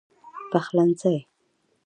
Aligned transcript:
پخلنځی 0.51 1.15